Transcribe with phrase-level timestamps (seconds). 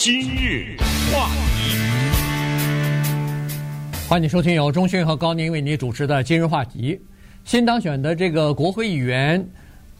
[0.00, 0.78] 今日
[1.12, 1.28] 话
[1.58, 1.76] 题，
[4.08, 6.94] 欢迎收听由钟迅和高宁为你主持的《今日话题》。
[7.44, 9.46] 新当选的这个国会议员，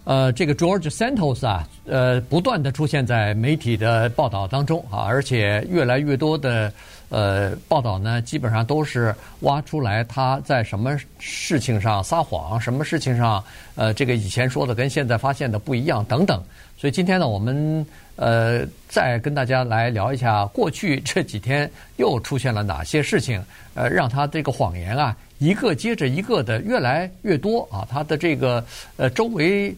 [0.04, 6.72] 呃，这个 George Santos 啊，呃，不断的出现在媒体的报道当中啊，而且越来越多的
[7.10, 13.44] 呃报道呢，基本上都是挖出来他在什么事情上撒谎，什么事情上
[13.74, 16.42] 呃，这个以前说的跟现在发现的不一样等等。
[16.80, 17.86] 所以今天呢，我们
[18.16, 23.44] 呃再跟大家来聊一下过去这几天又出现了哪些事情，
[23.74, 28.64] 呃，让他这个谎言啊一个接着一个的越来越多啊，他的这个
[28.96, 29.76] 呃周围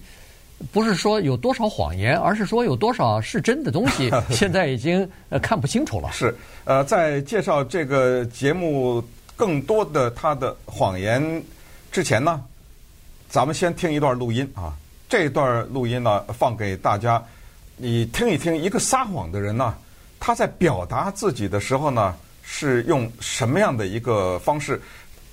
[0.71, 6.09] 不是说有多少谎言，而是说有多少是真的东西， 现在已经呃看不清楚了。
[6.13, 6.33] 是，
[6.63, 9.03] 呃，在介绍这个节目
[9.35, 11.43] 更多的他的谎言
[11.91, 12.41] 之前呢，
[13.29, 14.73] 咱们先听一段录音啊。
[15.13, 17.23] 这段录音呢，放给大家，
[17.77, 19.75] 你听一听，一个撒谎的人呢，
[20.19, 24.81] 他在表达自己的时候呢，是用什么样的一个方式？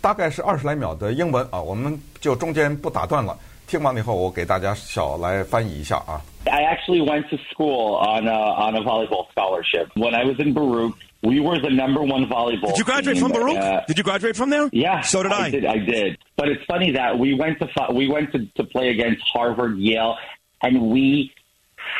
[0.01, 3.37] 大概是二十来秒的英文啊，我们就中间不打断了。
[3.67, 6.19] 听完了以后，我给大家小来翻译一下啊。
[6.43, 9.87] I actually went to school on a on a volleyball scholarship.
[9.95, 10.91] When I was in Baruch,
[11.21, 12.67] we were the number one volleyball.
[12.67, 13.23] Did you graduate team.
[13.23, 13.57] from Baruch?
[13.57, 14.69] Uh, did you graduate from there?
[14.71, 15.01] Yeah.
[15.01, 15.45] So did I.
[15.47, 15.65] I did.
[15.65, 16.17] I did.
[16.37, 20.15] But it's funny that we went to we went to, to play against Harvard, Yale,
[20.61, 21.33] and we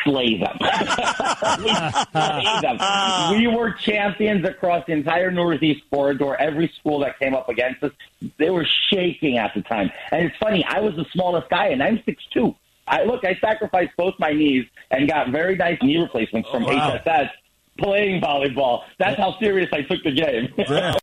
[0.03, 0.58] slay them.
[0.62, 1.70] we
[2.14, 2.78] slay them.
[3.31, 6.36] We were champions across the entire Northeast corridor.
[6.36, 7.92] Every school that came up against us,
[8.38, 9.92] they were shaking at the time.
[10.12, 12.56] And it's funny, I was the smallest guy, and I'm six two.
[12.88, 16.67] I look, I sacrificed both my knees and got very nice knee replacements from Oh,
[16.73, 16.97] wow.
[17.06, 17.30] HSS
[17.80, 18.81] playing volleyball.
[18.97, 20.49] That's how serious I took the game.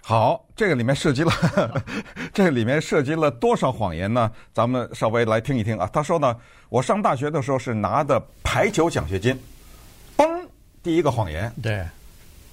[0.00, 1.30] 好，这个里面涉及了，
[2.32, 4.32] 这个里面涉及了多少谎言呢？
[4.54, 5.88] 咱们稍微来听一听啊。
[5.92, 6.34] 他说呢，
[6.70, 9.38] 我上大学的时候是拿的排球奖学金，
[10.16, 10.40] 嘣，
[10.82, 11.84] 第一个谎言，对，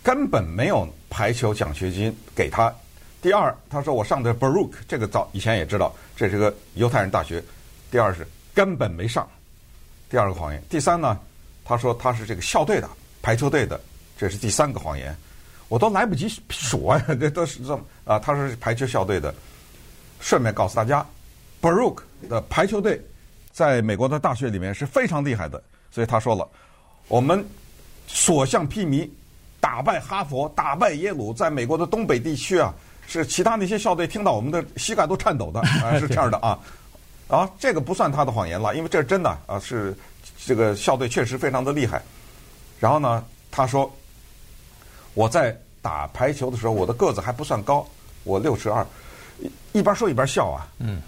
[0.03, 2.73] 根本没有排球奖学金给他。
[3.21, 7.41] 第二，他说我上的 Baruch，这个早以前也知道，这是个犹太人大学。
[7.89, 9.25] 第二是根本没上，
[10.09, 10.61] 第二个谎言。
[10.69, 11.17] 第三呢，
[11.63, 12.89] 他说他是这个校队的
[13.25, 13.81] 排球队的，
[14.15, 15.17] 这是第三个谎言。
[15.67, 19.33] 我都来不及数啊， 这都是这么啊，他是排球校队的。
[20.19, 21.03] 顺便告诉大家
[21.59, 23.03] ，Baruch 的排球队
[23.51, 25.59] 在美国的大学里面是非常厉害的，
[25.89, 26.47] 所以他说了，
[27.07, 27.43] 我们
[28.05, 29.09] 所向披靡，
[29.59, 32.71] 打败哈佛，打败耶鲁，在美国的东北地区啊，
[33.07, 36.59] 是其他那些校队听到我们的膝盖都颤抖的啊，是这样的啊。
[37.27, 39.97] 啊，这个不算他的谎言了，因为这是真的啊，是
[40.45, 41.99] 这个校队确实非常的厉害。
[42.79, 43.91] 然后呢，他说。
[45.17, 47.87] 我在打排球的时候，我的个子还不算高，
[48.25, 48.85] 我六尺二，
[49.71, 50.67] 一边说一边笑啊。
[50.79, 51.01] 嗯，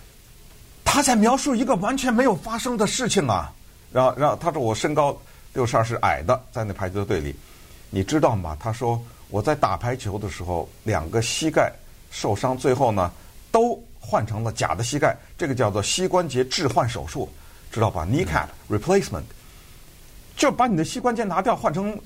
[0.85, 3.51] 他在描述一个完全没有发生的事情啊。
[3.91, 5.13] 然后，然后他说我身高
[5.51, 7.35] 六尺二是矮的，在那排球队里，
[7.89, 8.55] 你知道吗？
[8.61, 11.69] 他说我在打排球的时候，两个膝盖
[12.09, 13.11] 受伤，最后呢
[13.51, 17.27] 都换成了假的膝盖，这个叫做膝关节置换手术，
[17.73, 19.23] 知道吧？Kneecap replacement，
[20.37, 21.99] 就把你的膝关节拿掉，换成。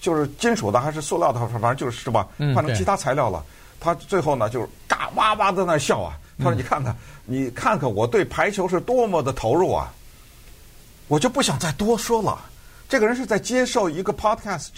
[0.00, 2.28] 就是金属的还是塑料的，反正就是是吧？
[2.54, 3.42] 换成其他材料了。
[3.48, 3.50] 嗯、
[3.80, 6.18] 他最后呢，就是嘎哇哇在那笑啊。
[6.36, 9.90] 他说：“你看看，嗯、你看看我对排球是多么的投入啊！”
[11.08, 12.38] 我就不想再多说了。
[12.86, 14.68] 这个人是在接受一个 podcast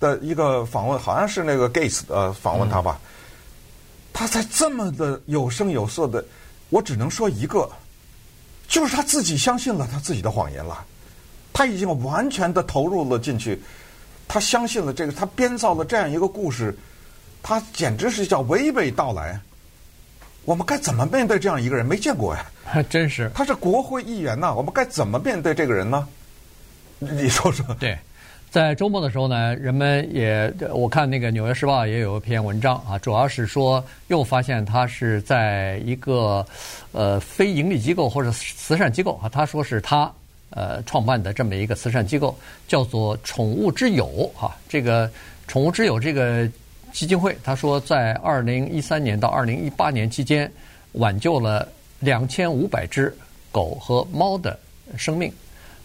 [0.00, 2.98] 的一个访问，好像是那个 Gates 呃访问他吧。
[3.00, 3.06] 嗯、
[4.12, 6.24] 他在这么的有声有色的，
[6.70, 7.70] 我只能说一个，
[8.66, 10.84] 就是他自己相信了他自己的谎言了。
[11.54, 13.58] 他已经完全的投入了进去。
[14.26, 16.76] 他相信了这个，他编造了这样一个故事，
[17.42, 19.38] 他简直是叫娓娓道来。
[20.46, 21.86] 我们该怎么面对这样一个人？
[21.86, 23.30] 没见过呀，还真是。
[23.34, 26.08] 他是国会议员呐，我们该怎么面对这个人呢？
[26.98, 27.64] 你说说。
[27.78, 27.96] 对，
[28.50, 36.44] 在周末的时候呢，人们也我看那个《纽约时报》也有一篇文章啊，主要是说又发现他是在一个
[36.92, 40.10] 呃非盈利机构或者慈善机构啊，他说是他。
[40.56, 42.32] 呃，创办的这么一个慈善机构
[42.68, 45.10] 叫做“宠物之友”哈，这个
[45.48, 46.48] “宠物之友”这个
[46.92, 50.48] 基金会，他说在二零一三年到二零一八年期间，
[50.92, 51.68] 挽救了
[51.98, 53.12] 两千五百只
[53.50, 54.56] 狗和猫的
[54.96, 55.32] 生命。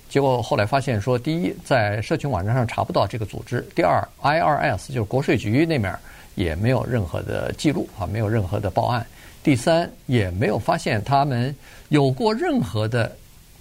[0.07, 5.91] 结果后来发现说，第一，在社群网站上查不到这个组织；第二，IRS 就是国税局那面
[6.35, 9.01] 也没有任何的记录啊，没有任何的报案；
[9.43, 11.55] 第三，也没有发现他们
[11.87, 13.11] 有过任何的。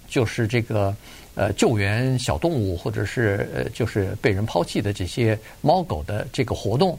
[0.09, 0.95] 就是这个
[1.35, 6.97] 呃救援小动物或者是呃就是被人抛弃的这些猫狗的这个活动。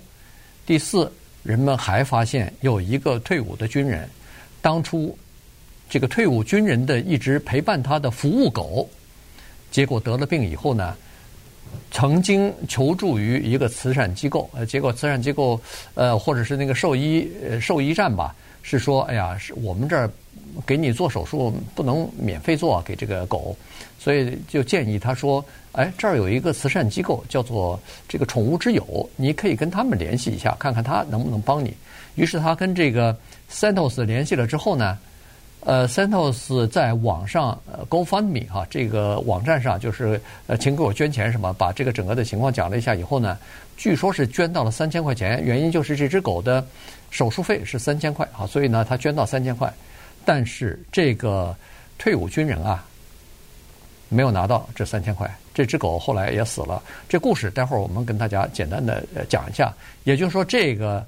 [0.64, 1.10] 第四，
[1.42, 4.08] 人们还发现有一个退伍的军人，
[4.62, 5.16] 当初
[5.88, 8.88] 这个退伍军人的一直陪伴他的服务狗，
[9.70, 10.96] 结果得了病以后呢，
[11.90, 15.60] 曾经求助于一个慈善机构，呃，结果慈善机构
[15.94, 20.08] 呃或者是那个兽医呃兽医站吧，是说，哎呀，是我们这儿
[20.66, 23.56] 给你做手术不能免费做给这个狗，
[23.98, 27.78] 所以就建议他说，哎，这儿有一个慈善机构叫做
[28.08, 31.74] 这个宠物之友，你可以跟他们联系一下，看看他能不能帮你。
[32.14, 33.16] 于是他跟这个
[33.50, 34.98] Santos 联系了之后呢。
[35.62, 43.36] 呃，Santos 在网上呃 GoFundMe 哈，这个网站上就是呃，请给我捐钱什么，把这个整个的情况讲了一下以后呢，
[43.76, 46.66] 据说是捐到了三千块钱，原因就是这只狗的
[47.10, 49.70] 手术费是三千块啊，所以呢，他捐到三千块，
[50.24, 51.54] 但是这个
[51.98, 52.84] 退伍军人啊，
[54.08, 56.82] 没有拿到这三千块，这只狗后来也死了。
[57.08, 59.72] 这故事待会儿我们跟大家简单的讲一下，
[60.04, 61.04] 也就是说这个。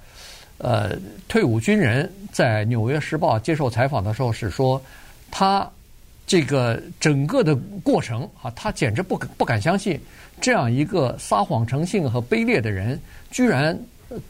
[0.59, 4.81] 呃，退伍军人在《纽约时报》接受采访的时候是说，
[5.29, 5.69] 他
[6.25, 10.01] 这个整个的过程啊，他简直不不敢相信，
[10.41, 13.77] 这样一个撒谎成性和卑劣的人，居然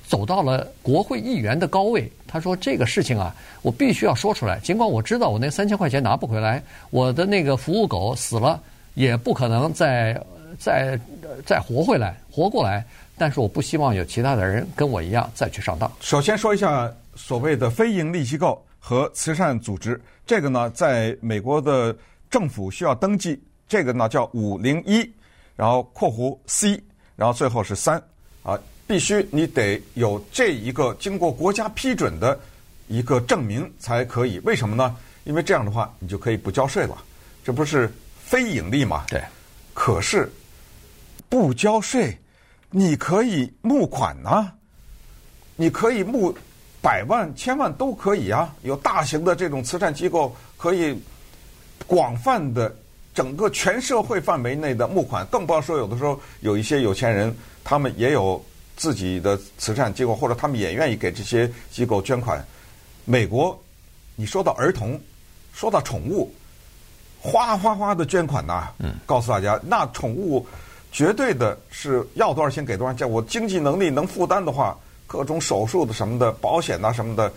[0.07, 2.11] 走到了国会议员的高位。
[2.27, 8.61] 他说这个事情啊，我必须要说出来，尽管我知道我那三千块钱拿不回来，我的那个服务狗死了，
[8.95, 10.19] 也不可能再
[10.59, 10.99] 再
[11.45, 12.85] 再活回来，活过来。
[13.19, 15.91] 但是我不希望有其他的人跟我一样再去上当。
[16.01, 21.95] 首先说一下所谓的非营利机构和慈善组织，这个呢，在美国的
[22.31, 25.09] 政府需要登记，这个呢叫五零一，
[25.55, 26.83] 然后括弧 C，
[27.15, 28.03] 然后最后是三
[28.43, 32.39] 啊，必须你得有这一个经过国家批准的
[32.89, 34.39] 一个证明才可以。
[34.41, 34.97] 为什么呢？
[35.25, 36.97] 因为这样的话你就可以不交税了，
[37.45, 37.93] 这不是
[38.25, 39.05] 非盈利吗？
[39.09, 39.23] 对。
[39.75, 40.31] 可是
[41.29, 42.17] 不交税。
[42.75, 44.51] 你可以募款啊，
[45.57, 46.35] 你可以募
[46.81, 48.51] 百万、千万都可以啊。
[48.63, 50.99] 有大型的这种慈善机构可以
[51.87, 52.75] 广泛的
[53.13, 58.43] 整个全社会范围内的募款，更不要说有的时候有一些有钱人，他们也有
[58.77, 62.45] 自己的慈善机构，或者他们也愿意给这些机构捐款。
[63.05, 63.61] 美国，
[64.17, 65.01] 你说到儿童，
[65.53, 66.33] 说到宠物，
[67.21, 70.47] 哗哗哗的捐款呐，嗯，告诉大家，那宠物。
[70.95, 77.33] 绝对的是要多少钱给多少钱，我经济能力能负担的话，各种手术的什么的，保险啊什么的，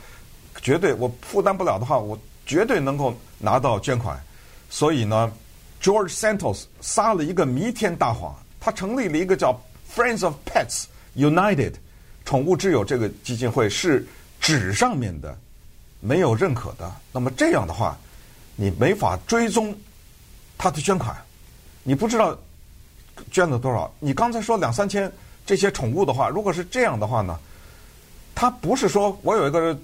[0.61, 4.21] 绝对我负担不了的话，我绝对能够拿到捐款。
[4.69, 5.31] 所以呢
[5.81, 9.57] ，George Santos 撒了一个弥天大谎，他成立了一个叫
[9.95, 10.83] Friends of Pets
[11.15, 11.73] United
[12.23, 14.05] 宠物之友这个基金会，是
[14.39, 15.37] 纸上面的，
[15.99, 16.91] 没有认可的。
[17.11, 17.97] 那么这样的话，
[18.55, 19.75] 你没法追踪
[20.57, 21.15] 他的捐款，
[21.83, 22.37] 你不知道。
[23.31, 23.89] 捐了多少？
[23.97, 25.09] 你刚才说两三千
[25.45, 27.39] 这些宠物的话，如果是这样的话呢？
[28.35, 29.79] 他不是说我有一个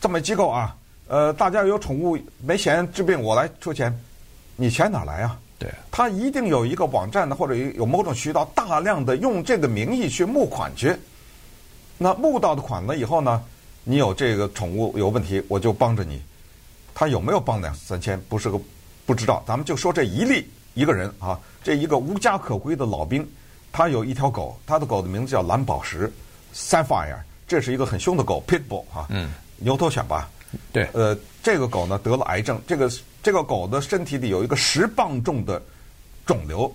[0.00, 0.74] 这么机构啊，
[1.06, 3.94] 呃，大家有宠物没钱治病，我来出钱，
[4.56, 5.38] 你钱哪来啊？
[5.62, 10.96] 对，他一定有一个网站呢或者有某种渠道，大量的用这个名义去募款去。
[11.98, 13.42] 那募到的款了以后呢，
[13.84, 16.20] 你有这个宠物有问题，我就帮着你。
[16.94, 18.20] 他有没有帮两三千？
[18.28, 18.60] 不是个
[19.06, 19.42] 不知道。
[19.46, 21.38] 咱们就说这一例一个人啊。
[21.62, 23.24] 这一个无家可归的老兵，
[23.70, 26.12] 他有一条狗，他的狗的名字叫蓝宝石
[26.52, 27.18] （Sapphire）。
[27.46, 30.28] 这是一个很凶的狗，Pitbull 哈，嗯，牛头犬吧？
[30.72, 30.88] 对。
[30.92, 32.90] 呃，这个狗呢得了癌症，这个
[33.22, 35.62] 这个狗的身体里有一个十磅重的
[36.26, 36.72] 肿瘤，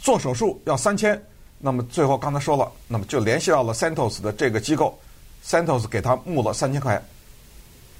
[0.00, 1.20] 做手术要三千。
[1.58, 4.98] 那么最后刚才说了，那么就联系到了 Santos 的这个机构
[5.44, 7.02] ，Santos 给他募了三千块。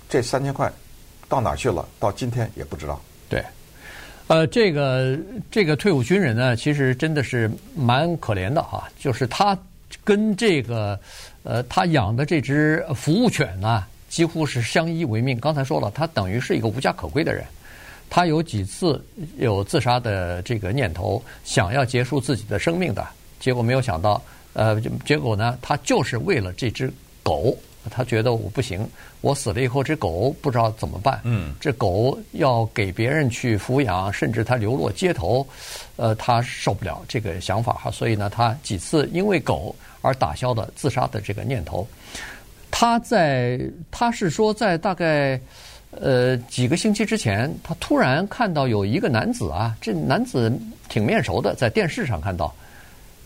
[0.08, 0.70] 这三千块
[1.28, 1.88] 到哪去了？
[1.98, 3.00] 到今天也不知道。
[3.28, 3.42] 对。
[4.26, 5.18] 呃，这个
[5.50, 8.88] 这个退伍军人呢，其实真的是蛮可怜的哈。
[8.98, 9.58] 就是他
[10.02, 10.98] 跟这个
[11.42, 15.38] 呃，他养的这只服务犬呢，几乎是相依为命。
[15.40, 17.44] 刚才说了，他等于是一个无家可归的人。
[18.08, 19.04] 他有几次
[19.38, 23.06] 有自杀的这个念头，想要结束自己的生命的，
[23.40, 26.92] 结果没有想到，呃，结果呢，他就是为了这只
[27.22, 27.56] 狗。
[27.90, 28.88] 他觉得我不行，
[29.20, 31.20] 我死了以后，这狗不知道怎么办。
[31.22, 35.46] 嗯，这狗要给别人去抚养，甚至他流落街头，
[35.96, 37.90] 呃，他受不了这个想法哈。
[37.90, 41.86] 所以呢，他几次因为狗而打消了自杀的这个念头。
[42.70, 45.38] 他在他是说，在大概
[46.00, 50.52] 呃几个星期之前，他突然看到有一个男子啊，这男子
[50.88, 52.54] 挺面熟的，在电视上看到，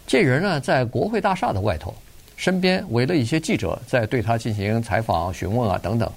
[0.07, 1.95] 这人呢在国会大厦的外头。
[2.37, 6.09] 身边围了一些记者，在对他进行采访、询问啊等等。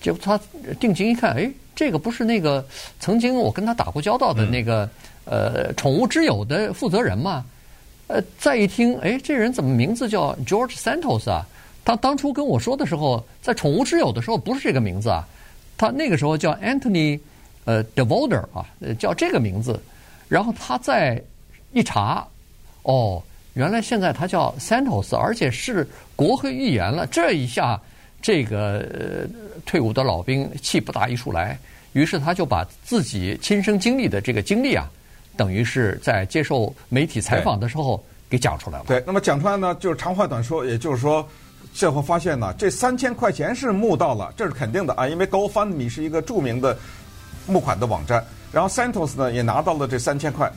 [0.00, 0.40] 结果他
[0.80, 2.64] 定睛一看，哎，这个不是那个
[2.98, 4.88] 曾经我跟他打过交道的那个、
[5.26, 7.44] 嗯、呃宠物之友的负责人吗？
[8.06, 11.46] 呃，再一听，哎，这人怎么名字叫 George Santos 啊？
[11.84, 15.28] 他当初跟我说的时候，在宠物之友的时候不是这个名字啊，
[15.80, 17.18] 他那个时候叫 Anthony
[17.64, 18.66] 呃 DeVolder 啊，
[18.98, 19.80] 叫这个名字。
[20.28, 21.18] 然后他再
[21.72, 22.26] 一查。
[22.82, 23.22] 哦，
[23.54, 27.06] 原来现在他叫 Santos，而且是国会议员了。
[27.06, 27.80] 这一下，
[28.20, 29.28] 这个、呃、
[29.64, 31.58] 退伍的老兵气不打一处来，
[31.94, 34.86] 于是他就把自己亲身经历的这个经历啊，
[35.34, 38.84] 等于是在接受媒体采访的时候给讲出来了。
[38.86, 41.26] 对，那么讲出来呢，就是长话短说，也就是说，
[41.72, 46.76] 最后发现呢，这三千块钱是募到了，这是肯定的啊，因为 GoFundMe 是一个著名的
[47.46, 48.24] 募款的网站。
[48.52, 50.50] 然后 Santos 呢也拿到了这三千块，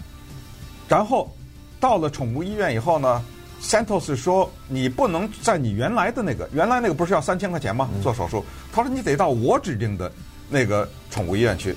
[0.88, 1.32] 然后
[1.80, 3.24] 到了宠物医院以后呢
[3.62, 7.88] ，Santos 说你不能在你原来的那个原来那个不是要三千块钱吗？
[8.02, 10.12] 做手术，他说你得到我指定的
[10.50, 11.76] 那个宠物医院去。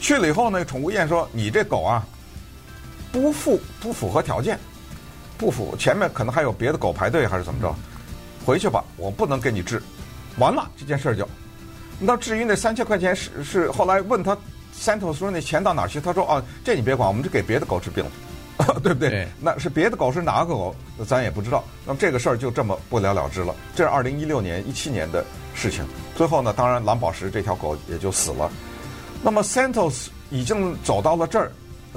[0.00, 2.04] 去了以后呢，宠物医院说你这狗啊
[3.12, 4.58] 不符不符合条件，
[5.38, 7.72] 不符前面可能还有别的狗排队还是怎么着，
[8.44, 9.82] 回去吧，我不能给你治。
[10.38, 11.28] 完了这件事儿就，
[11.98, 14.36] 那至于那三千块钱是是后来问他。
[14.74, 19.10] Santos 说：“那钱到哪儿去？”他说：“啊，这你别管，我们就给别的狗治病了， 对不对？
[19.10, 20.74] 对那是别的狗是哪个狗，
[21.06, 21.62] 咱也不知道。
[21.84, 23.54] 那么这个事儿就这么不了了之了。
[23.76, 25.22] 这是二零一六年、一七年的
[25.54, 25.86] 事情。
[26.16, 28.50] 最后呢，当然蓝宝石这条狗也就死了。
[29.22, 31.52] 那么 Santos 已经走到了这儿，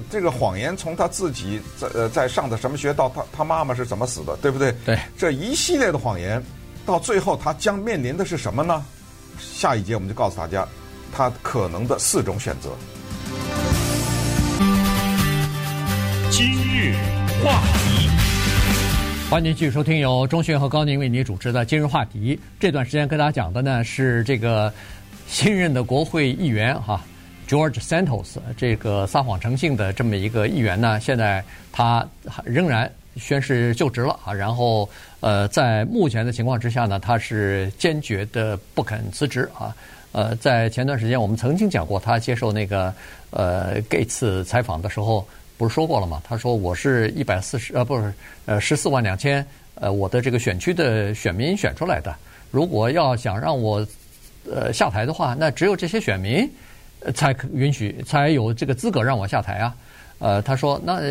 [0.10, 4.74] 这个谎言从他自己在呃在上的什么学，到他他妈妈是怎么死的，对不对？
[4.86, 6.44] 对，这一系列的谎言，
[6.86, 8.84] 到最后他将面临的是什么呢？
[9.40, 10.68] 下一节我们就告诉大家。”
[11.18, 12.72] 他可能的四种选择。
[16.30, 16.94] 今日
[17.42, 18.10] 话题，
[19.30, 22.38] 欢迎继续收听由钟迅和高宁为您主持的今日话题。
[22.60, 24.74] 这段时间跟大家讲的呢是这个
[25.25, 27.02] 新任的国会议员哈
[27.48, 32.06] ，George Santos 这个撒谎成性的这么一个议员呢，现在他
[32.44, 34.34] 仍然宣誓就职了啊。
[34.34, 39.75] 然后呃，在目前的情况之下呢，他是坚决的不肯辞职啊。
[40.12, 42.94] 呃，在前段时间我们曾经讲过，他接受那个
[43.32, 46.22] 呃盖茨采访的时候，不是说过了吗？
[46.24, 48.14] 他说：“我是一百四十呃，不是
[48.46, 52.16] 呃十四万两千呃我的这个选区的选民选出来的。
[52.50, 53.86] 如果要想让我
[54.50, 56.50] 呃下台的话，那只有这些选民
[57.14, 59.76] 才可允许，才有这个资格让我下台啊。”
[60.20, 61.02] 呃，他说：“那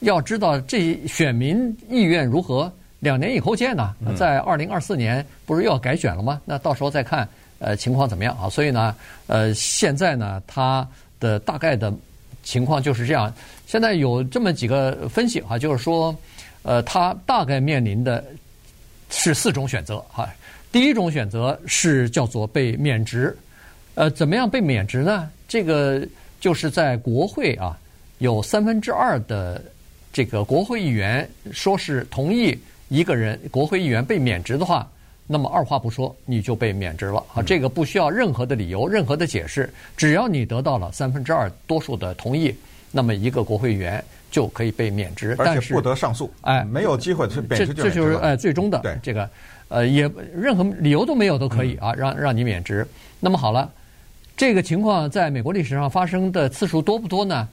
[0.00, 2.70] 要知道这选民意愿如何，
[3.00, 3.94] 两年以后见呢？
[4.16, 6.40] 在二零二四年不是又要改选了吗？
[6.44, 7.28] 那到时候再看。”
[7.64, 8.50] 呃，情况怎么样啊？
[8.50, 8.92] 所以呢，
[9.28, 10.84] 呃，现在呢，他
[11.20, 11.94] 的大概的
[12.42, 13.32] 情况就是这样。
[13.68, 16.12] 现在有这么几个分析啊，就是说，
[16.64, 18.24] 呃，他大概面临的
[19.10, 20.28] 是四种选择哈。
[20.72, 23.38] 第一种选择是叫做被免职，
[23.94, 25.28] 呃，怎么样被免职呢？
[25.46, 26.06] 这个
[26.40, 27.78] 就是在国会啊，
[28.18, 29.62] 有三分之二的
[30.12, 32.58] 这个国会议员说是同意
[32.88, 34.88] 一个人国会议员被免职的话。
[35.24, 37.40] 那么二话不说，你就被免职了啊！
[37.40, 42.54] 这个不需要任何的理由、任何的解释，只要你得到了三分之二多数的同意，
[42.90, 46.30] 那么一个国会议员就可以被免职，但是不得上诉。
[46.42, 49.30] 哎，没有机会是免职就这这就是哎最终的对这个
[49.68, 52.86] 呃也任何理由都没有都可以啊，让让你免职。
[53.20, 53.70] 那么好了，
[54.36, 57.48] 这个情况在美国历史上发生的次数多不多呢？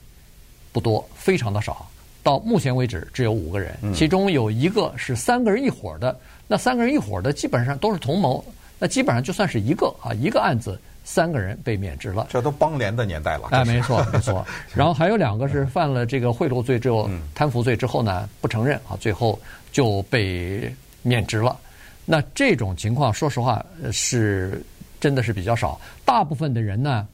[0.71, 1.87] 不多，非常的少。
[2.21, 6.17] 到目前为止只有五个人，其中有一个是三个人一伙的。
[6.47, 8.43] 那三个人一伙的基本上都是同谋，
[8.77, 12.27] 那基本上就算是一个啊，一个案子三个人被免职了。
[12.29, 13.47] 这都邦联的年代了。
[13.51, 14.45] 哎，没错没错。
[14.75, 19.39] 然后还有两个是犯了这个贿赂罪之后，贪腐罪之后呢，不承认啊，最后
[19.71, 21.57] 就被免职了。
[22.05, 24.61] 那这种情况，说实话是
[24.99, 25.79] 真的是比较少。
[26.05, 27.07] 大部分的人呢，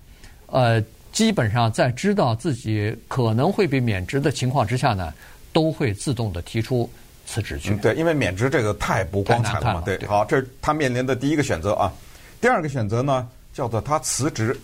[0.48, 5.14] 呃，基本上在知道自己可能会被免职的情况之下呢，
[5.54, 6.90] 都会自动的提出。
[7.28, 11.92] 辞职去、嗯，对，因为免职这个太不光彩了嘛，对，对，好，这是他面临的第一个选择啊。
[12.40, 14.56] 第二个选择呢，叫做他辞职。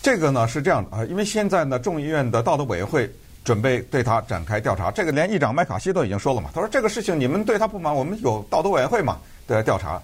[0.00, 3.10] 这个呢是这样的啊，因为现在呢众议院的道德委员会
[3.42, 10.00] 准备对他展开调查，这个连议长麦卡锡都已经说了嘛，他说这个事情你们对他不满，我们有道德委员会嘛，对他调查。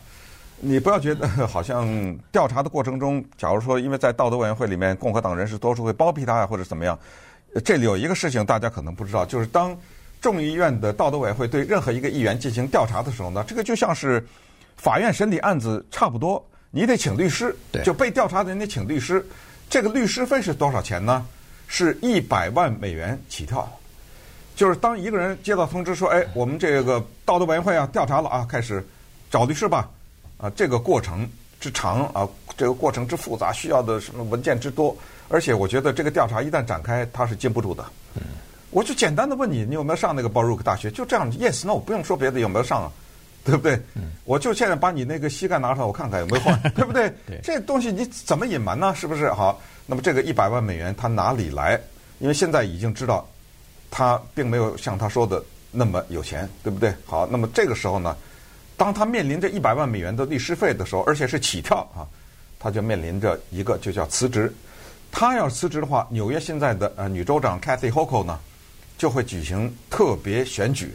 [0.64, 6.96] 你不要觉得 好像调查的过程中，假如说因为在道德委员会里面共和党人士多数会包庇他呀，或者怎么样，
[7.64, 9.76] 这里有一个事情大家可能不知道，就是当。
[10.20, 14.24] 众议院的道德委员会对任何一个议员进行调查的时候呢，这个就像是
[14.76, 16.40] 法院审理案子差不多，
[16.70, 17.52] 你得请律师，
[17.82, 19.26] 就被调查的人得请律师。
[19.68, 21.26] 这个律师费是多少钱呢？
[21.66, 23.68] 是一百万美元起跳。
[24.54, 28.86] 就是当一个人接到通知说，哎，我们这个道德委员会啊调查了啊，开始
[29.28, 29.90] 找律师吧。
[30.42, 31.26] 啊，这个过程
[31.60, 34.94] 之长啊，这个过程之复杂，需要的什么文件之多，
[35.28, 37.82] 而且我觉得这个调查一旦展开，它是禁不住的。
[38.16, 38.22] 嗯。
[38.70, 40.90] 我就简单的问你，你有没有上那个 Baruch 大学？
[40.90, 42.90] 就这样，Yes No，不用说别的，有没有上啊？
[43.44, 43.74] 对不对？
[43.94, 47.12] 嗯、我就现在把你那个膝盖拿出来，我看看有没有换， 对不对？
[47.26, 48.94] 对这东西你怎么隐瞒呢？
[48.94, 49.30] 是不是？
[49.32, 51.78] 好，那么这个一百万美元他哪里来？
[52.18, 53.28] 因为现在已经知道，
[53.90, 56.94] 他并没有像他说的那么有钱，对不对？
[57.04, 58.16] 好，那么这个时候呢，
[58.82, 62.02] 当他面临着一百万美元的律师费的时候，而且是起跳啊，
[62.58, 64.52] 他就面临着一个就叫辞职。
[65.12, 68.40] 他要辞职的话，纽约现在的呃女州长 Kathy Hochul 呢，
[68.98, 70.90] 就会举行特别选举。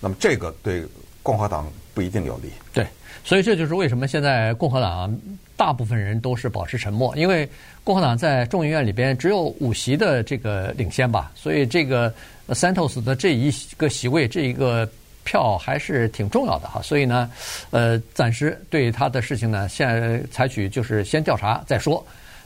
[0.00, 0.84] 那么这个对
[1.22, 2.50] 共和党不一定有利。
[2.72, 2.84] 对，
[3.22, 5.16] 所以这就是为什么现在共和党
[5.56, 7.48] 大部分人都是保持沉默，因为
[7.84, 12.12] 共和党在众议院里边只有五席的这个领先吧，所以这个
[12.48, 14.90] Santos 的这一个席位，这一个
[15.24, 16.80] 票还是挺重要的哈。
[16.82, 17.30] 所以呢，
[17.70, 22.04] 呃，暂时对他的事情呢，现在采取就是先调查再说。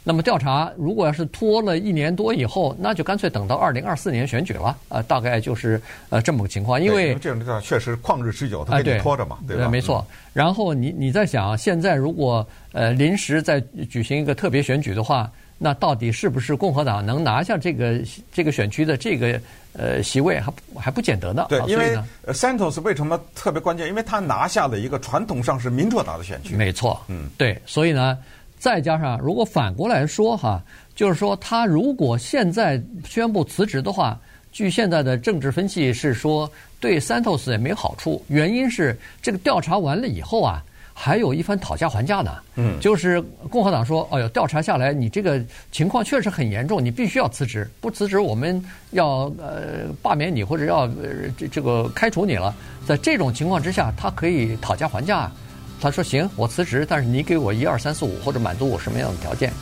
[0.08, 4.78] 那么调查如果要是拖了一年多以后，那就干脆等到二零二四年选举了。
[4.88, 6.80] 呃，大概就是呃这么个情况。
[6.80, 9.68] 因为这种调查确实旷日持久，他给你拖着嘛，对，对吧？
[9.68, 10.06] 没错。
[10.32, 18.00] 然后你你在想，现在如果呃临时再举行一个特别选举的话，那到底是不是共和党能拿下这个
[18.32, 19.40] 这个选区的这个
[19.72, 21.46] 呃席位还还不见得呢？
[21.48, 21.96] 对，因为
[22.28, 23.88] Santos 为什么特别关键？
[23.88, 26.54] 因为他拿下了一个传统上是民主党的选区。
[26.54, 28.18] 没错，嗯，对，所以呢。
[28.58, 30.62] 再加上，如果反过来说哈，
[30.94, 34.18] 就是说他如果现在宣布辞职的话，
[34.50, 38.24] 据现在的政治分析是说，对 Santos 也没好处。
[38.28, 40.64] 原因是这个调查完了以后啊，
[40.98, 42.32] 还有一番讨价还价呢。
[42.54, 45.38] 嗯，就是共和党说，哎呦，调查下来你这个
[45.70, 50.88] 情况确实很严重，你必须要辞职，不辞职我们要呃罢免你或者要
[51.36, 52.54] 这这个开除你了。
[52.86, 55.30] 在这种情况之下，他可以讨价还价。
[55.78, 59.52] 他说：“行，我辞职，但是你给我一二三四五或者满足我什么样的条件？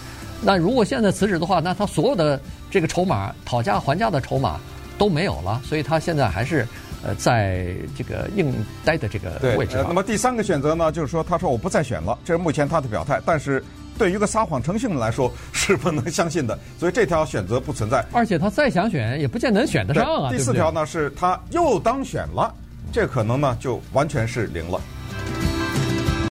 [0.41, 4.61] 那如果现在辞职的话，那他所有的这个筹码讨价还价的筹码
[4.97, 6.64] 都没有了，所以他现在还是
[7.04, 8.52] 呃在这个应
[8.84, 9.76] 待的这个位置。
[9.76, 13.20] 呃，那么第三个选择呢，就是说，他说我不再选了，这是目前他的表态。
[13.25, 13.62] 但是
[13.99, 18.04] 对于一个撒谎成性的来说，是不能相信的，所以这条选择不存在。
[18.12, 20.30] 而且他再想选，也不见能选得上啊。
[20.30, 22.52] 第四条呢，是他又当选了，
[22.92, 24.80] 这可能呢就完全是零了。”